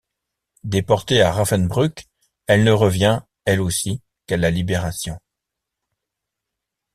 Déportée 0.63 1.21
à 1.21 1.31
Ravensbrück, 1.31 2.07
elle 2.47 2.63
ne 2.63 2.71
revient, 2.71 3.21
elle 3.45 3.61
aussi, 3.61 4.01
qu’à 4.25 4.35
la 4.37 4.49
Libération. 4.49 5.19